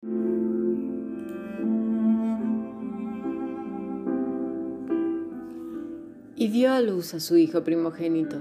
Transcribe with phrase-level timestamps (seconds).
[0.00, 0.06] Y
[6.52, 8.36] dio a luz a su hijo primogénito,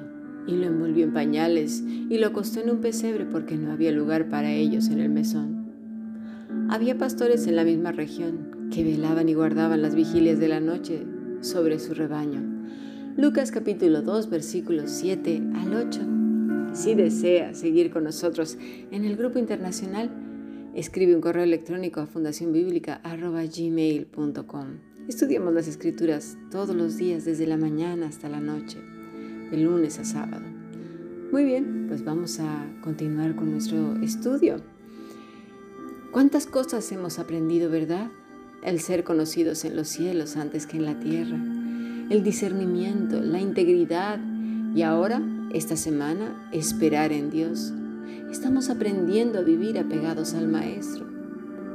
[0.45, 4.29] y lo envolvió en pañales, y lo acostó en un pesebre porque no había lugar
[4.29, 5.71] para ellos en el mesón.
[6.69, 11.07] Había pastores en la misma región que velaban y guardaban las vigilias de la noche
[11.41, 12.43] sobre su rebaño.
[13.17, 16.01] Lucas capítulo 2 versículos 7 al 8.
[16.73, 18.59] Si desea seguir con nosotros
[18.91, 20.11] en el grupo internacional,
[20.77, 24.67] escribe un correo electrónico a fundacionbiblica.gmail.com.
[25.07, 28.77] Estudiamos las escrituras todos los días desde la mañana hasta la noche,
[29.49, 30.45] de lunes a sábado.
[31.31, 34.57] Muy bien, pues vamos a continuar con nuestro estudio.
[36.11, 38.11] ¿Cuántas cosas hemos aprendido, verdad?
[38.61, 41.43] El ser conocidos en los cielos antes que en la tierra,
[42.11, 44.19] el discernimiento, la integridad
[44.75, 47.73] y ahora, esta semana, esperar en Dios.
[48.31, 51.05] Estamos aprendiendo a vivir apegados al Maestro,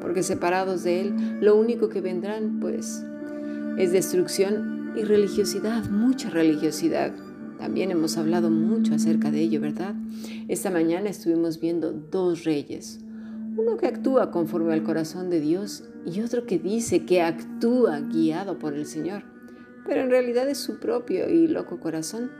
[0.01, 3.05] porque separados de Él, lo único que vendrán, pues,
[3.79, 7.13] es destrucción y religiosidad, mucha religiosidad.
[7.59, 9.95] También hemos hablado mucho acerca de ello, ¿verdad?
[10.49, 13.01] Esta mañana estuvimos viendo dos reyes.
[13.57, 18.59] Uno que actúa conforme al corazón de Dios y otro que dice que actúa guiado
[18.59, 19.25] por el Señor,
[19.87, 22.31] pero en realidad es su propio y loco corazón.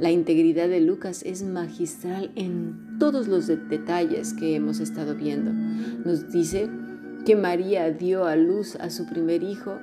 [0.00, 5.52] La integridad de Lucas es magistral en todos los detalles que hemos estado viendo.
[5.52, 6.68] Nos dice
[7.24, 9.78] que María dio a luz a su primer hijo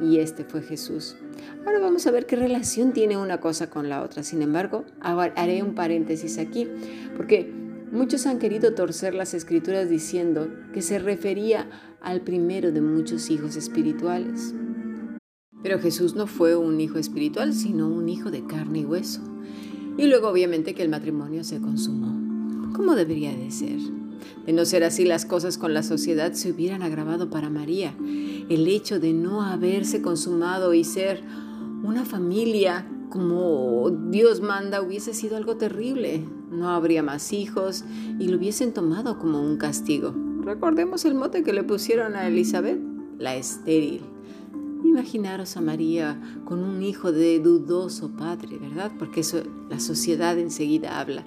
[0.00, 1.16] y este fue Jesús.
[1.64, 4.22] Ahora vamos a ver qué relación tiene una cosa con la otra.
[4.22, 6.68] Sin embargo, haré un paréntesis aquí,
[7.16, 7.50] porque
[7.92, 11.68] muchos han querido torcer las escrituras diciendo que se refería
[12.00, 14.54] al primero de muchos hijos espirituales.
[15.62, 19.22] Pero Jesús no fue un hijo espiritual, sino un hijo de carne y hueso.
[19.96, 22.23] Y luego obviamente que el matrimonio se consumó.
[22.74, 23.78] ¿Cómo debería de ser?
[24.44, 27.94] De no ser así las cosas con la sociedad se hubieran agravado para María.
[28.00, 31.22] El hecho de no haberse consumado y ser
[31.84, 36.24] una familia como Dios manda hubiese sido algo terrible.
[36.50, 37.84] No habría más hijos
[38.18, 40.12] y lo hubiesen tomado como un castigo.
[40.40, 42.80] Recordemos el mote que le pusieron a Elizabeth,
[43.20, 44.00] la estéril.
[44.82, 48.90] Imaginaros a María con un hijo de dudoso padre, ¿verdad?
[48.98, 51.24] Porque eso la sociedad enseguida habla.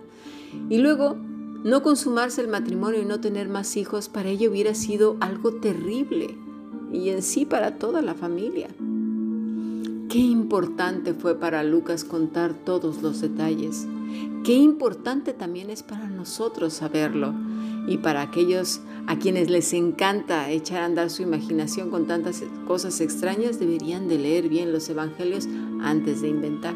[0.70, 1.18] Y luego
[1.64, 6.38] no consumarse el matrimonio y no tener más hijos para ella hubiera sido algo terrible
[6.92, 8.68] y en sí para toda la familia.
[10.10, 13.86] Qué importante fue para Lucas contar todos los detalles.
[14.46, 17.34] Qué importante también es para nosotros saberlo.
[17.90, 23.02] Y para aquellos a quienes les encanta echar a andar su imaginación con tantas cosas
[23.02, 25.48] extrañas, deberían de leer bien los evangelios
[25.82, 26.74] antes de inventar.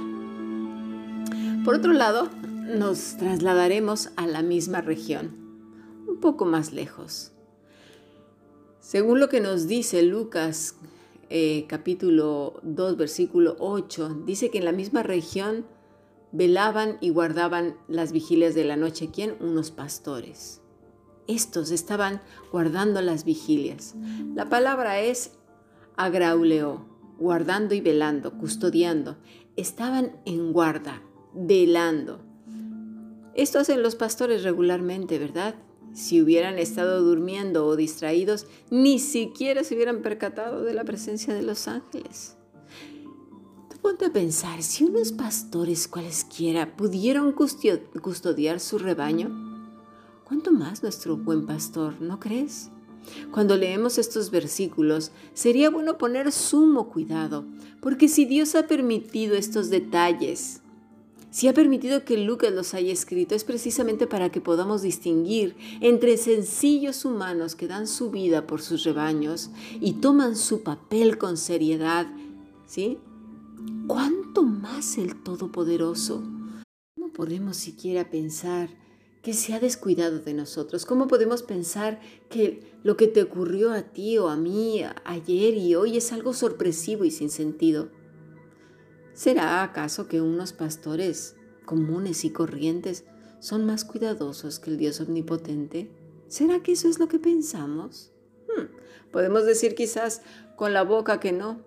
[1.64, 2.30] Por otro lado,
[2.62, 5.36] nos trasladaremos a la misma región,
[6.08, 7.32] un poco más lejos.
[8.80, 10.76] Según lo que nos dice Lucas
[11.30, 15.66] eh, capítulo 2 versículo 8, dice que en la misma región
[16.32, 19.10] velaban y guardaban las vigilias de la noche.
[19.14, 19.36] ¿Quién?
[19.40, 20.62] Unos pastores.
[21.28, 22.22] Estos estaban
[22.52, 23.96] guardando las vigilias.
[24.36, 25.32] La palabra es
[25.96, 26.86] agrauleo,
[27.18, 29.18] guardando y velando, custodiando.
[29.56, 31.02] Estaban en guarda,
[31.34, 32.31] velando.
[33.34, 35.56] Esto hacen los pastores regularmente, ¿verdad?
[35.94, 41.42] Si hubieran estado durmiendo o distraídos, ni siquiera se hubieran percatado de la presencia de
[41.42, 42.38] los ángeles.
[43.70, 49.30] Tú ponte a pensar, si unos pastores cualesquiera pudieron custodiar su rebaño,
[50.26, 52.70] ¿cuánto más nuestro buen pastor, no crees?
[53.32, 57.46] Cuando leemos estos versículos, sería bueno poner sumo cuidado,
[57.82, 60.62] porque si Dios ha permitido estos detalles,
[61.32, 66.18] si ha permitido que Lucas los haya escrito es precisamente para que podamos distinguir entre
[66.18, 69.50] sencillos humanos que dan su vida por sus rebaños
[69.80, 72.06] y toman su papel con seriedad,
[72.68, 72.98] ¿sí?
[73.88, 76.22] ¿Cuánto más el Todopoderoso?
[76.96, 78.70] ¿Cómo podemos siquiera pensar
[79.22, 80.86] que se ha descuidado de nosotros?
[80.86, 85.76] ¿Cómo podemos pensar que lo que te ocurrió a ti o a mí ayer y
[85.76, 87.90] hoy es algo sorpresivo y sin sentido?
[89.14, 91.36] ¿Será acaso que unos pastores
[91.66, 93.06] comunes y corrientes
[93.40, 95.92] son más cuidadosos que el Dios omnipotente?
[96.28, 98.12] ¿Será que eso es lo que pensamos?
[98.48, 98.68] Hmm,
[99.12, 100.22] podemos decir quizás
[100.56, 101.62] con la boca que no,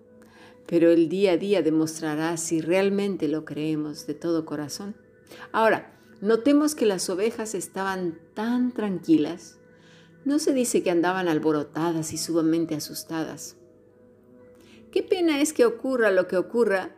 [0.65, 4.95] pero el día a día demostrará si realmente lo creemos de todo corazón.
[5.51, 9.57] Ahora, notemos que las ovejas estaban tan tranquilas.
[10.23, 13.57] No se dice que andaban alborotadas y sumamente asustadas.
[14.91, 16.95] Qué pena es que ocurra lo que ocurra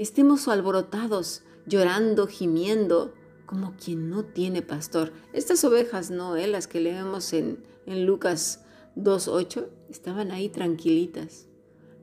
[0.00, 3.12] estemos alborotados, llorando, gimiendo,
[3.44, 5.12] como quien no tiene pastor.
[5.34, 6.46] Estas ovejas no, ¿eh?
[6.46, 8.64] las que leemos en, en Lucas
[8.96, 11.48] 2.8 estaban ahí tranquilitas,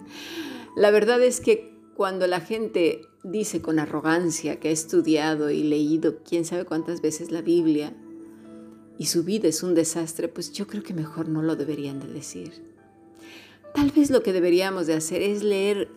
[0.77, 6.19] La verdad es que cuando la gente dice con arrogancia que ha estudiado y leído
[6.23, 7.93] quién sabe cuántas veces la Biblia
[8.97, 12.07] y su vida es un desastre, pues yo creo que mejor no lo deberían de
[12.07, 12.63] decir.
[13.73, 15.89] Tal vez lo que deberíamos de hacer es leer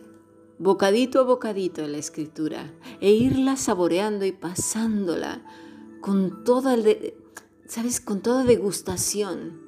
[0.59, 2.71] bocadito a bocadito la escritura
[3.01, 5.43] e irla saboreando y pasándola
[5.99, 6.77] con toda,
[7.67, 7.99] ¿sabes?
[7.99, 9.61] Con toda degustación.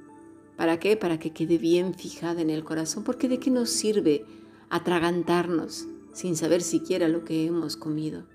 [0.55, 0.95] ¿Para qué?
[0.95, 3.03] Para que quede bien fijada en el corazón.
[3.03, 4.25] Porque de qué nos sirve
[4.69, 8.25] atragantarnos sin saber siquiera lo que hemos comido.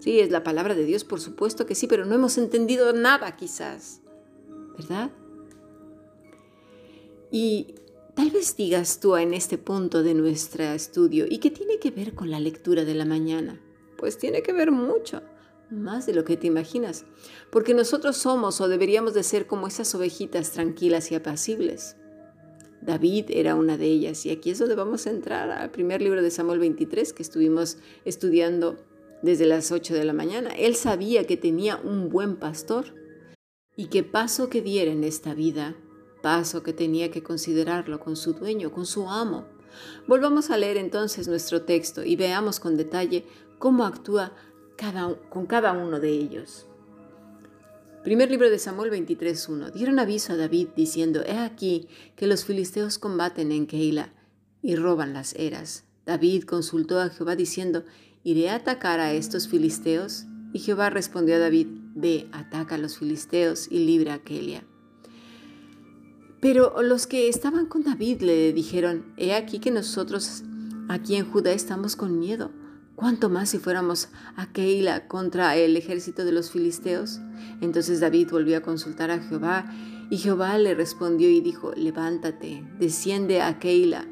[0.00, 3.36] Sí, es la palabra de Dios, por supuesto que sí, pero no hemos entendido nada
[3.36, 4.00] quizás.
[4.78, 5.10] ¿Verdad?
[7.30, 7.74] Y
[8.18, 12.14] Tal vez digas tú en este punto de nuestro estudio, ¿y qué tiene que ver
[12.14, 13.60] con la lectura de la mañana?
[13.96, 15.22] Pues tiene que ver mucho,
[15.70, 17.04] más de lo que te imaginas,
[17.52, 21.94] porque nosotros somos o deberíamos de ser como esas ovejitas tranquilas y apacibles.
[22.88, 26.22] David era una de ellas y aquí es donde vamos a entrar al primer libro
[26.22, 27.76] de Samuel 23 que estuvimos
[28.06, 28.78] estudiando
[29.20, 30.52] desde las 8 de la mañana.
[30.56, 32.94] Él sabía que tenía un buen pastor
[33.76, 35.76] y que paso que diera en esta vida
[36.22, 39.44] paso que tenía que considerarlo con su dueño, con su amo.
[40.06, 43.26] Volvamos a leer entonces nuestro texto y veamos con detalle
[43.58, 44.32] cómo actúa
[44.76, 46.66] cada, con cada uno de ellos.
[48.08, 49.70] Primer libro de Samuel 23.1.
[49.72, 54.14] Dieron aviso a David diciendo, He aquí que los filisteos combaten en Keila
[54.62, 55.84] y roban las eras.
[56.06, 57.84] David consultó a Jehová diciendo,
[58.24, 60.24] ¿iré a atacar a estos filisteos?
[60.54, 64.62] Y Jehová respondió a David, Ve, ataca a los filisteos y libra a Keila.
[66.40, 70.44] Pero los que estaban con David le dijeron, he aquí que nosotros
[70.88, 72.52] aquí en Judá estamos con miedo.
[72.98, 77.20] ¿Cuánto más si fuéramos a Keila contra el ejército de los filisteos?
[77.60, 79.72] Entonces David volvió a consultar a Jehová
[80.10, 84.04] y Jehová le respondió y dijo, levántate, desciende a Keila,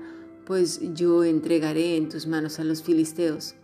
[0.44, 3.56] pues yo entregaré en tus manos a los filisteos.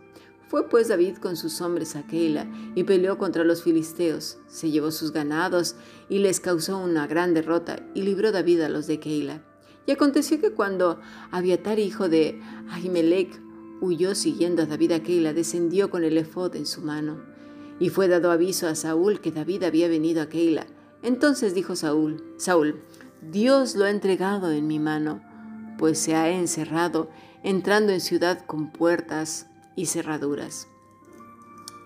[0.49, 4.39] Fue pues David con sus hombres a Keila y peleó contra los filisteos.
[4.49, 5.77] Se llevó sus ganados
[6.09, 9.41] y les causó una gran derrota y libró David a los de Keila.
[9.85, 10.99] Y aconteció que cuando
[11.31, 13.42] Abiatar, hijo de Ahimelech,
[13.83, 17.21] huyó siguiendo a David a Keila, descendió con el efod en su mano.
[17.79, 20.65] Y fue dado aviso a Saúl que David había venido a Keila.
[21.01, 22.81] Entonces dijo Saúl, Saúl,
[23.21, 25.21] Dios lo ha entregado en mi mano,
[25.77, 27.09] pues se ha encerrado,
[27.43, 30.67] entrando en ciudad con puertas y cerraduras.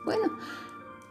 [0.06, 0.38] Bueno,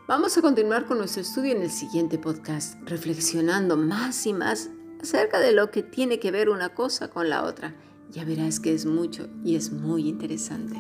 [0.06, 4.70] vamos a continuar con nuestro estudio en el siguiente podcast, reflexionando más y más
[5.02, 7.74] acerca de lo que tiene que ver una cosa con la otra.
[8.12, 10.76] Ya verás que es mucho y es muy interesante.